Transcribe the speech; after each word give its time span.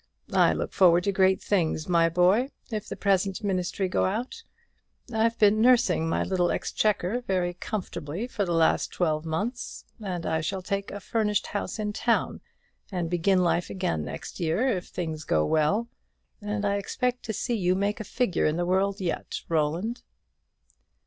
I 0.33 0.51
look 0.51 0.73
forward 0.73 1.03
to 1.03 1.11
great 1.11 1.43
things, 1.43 1.87
my 1.87 2.09
boy, 2.09 2.49
if 2.71 2.89
the 2.89 2.95
present 2.95 3.43
ministry 3.43 3.87
go 3.87 4.05
out. 4.05 4.41
I've 5.13 5.37
been 5.37 5.61
nursing 5.61 6.09
my 6.09 6.23
little 6.23 6.49
exchequer 6.49 7.21
very 7.21 7.53
comfortably 7.53 8.25
for 8.25 8.43
the 8.43 8.51
last 8.51 8.91
twelve 8.91 9.27
months; 9.27 9.85
and 10.03 10.25
I 10.25 10.41
shall 10.41 10.63
take 10.63 10.89
a 10.89 10.99
furnished 10.99 11.45
house 11.45 11.77
in 11.77 11.93
town, 11.93 12.41
and 12.91 13.11
begin 13.11 13.43
life 13.43 13.69
again 13.69 14.03
next 14.03 14.39
year, 14.39 14.69
if 14.75 14.87
things 14.87 15.23
go 15.23 15.45
well; 15.45 15.87
and 16.41 16.65
I 16.65 16.77
expect 16.77 17.21
to 17.25 17.31
see 17.33 17.53
you 17.55 17.75
make 17.75 17.99
a 17.99 18.03
figure 18.03 18.47
in 18.47 18.55
the 18.55 18.65
world 18.65 19.01
yet, 19.01 19.41
Roland." 19.49 20.01